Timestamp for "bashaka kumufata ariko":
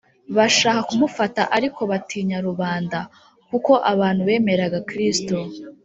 0.37-1.81